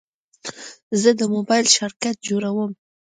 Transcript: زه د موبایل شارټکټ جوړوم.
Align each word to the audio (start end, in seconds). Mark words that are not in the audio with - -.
زه 1.01 1.09
د 1.19 1.21
موبایل 1.35 1.65
شارټکټ 1.75 2.17
جوړوم. 2.29 2.71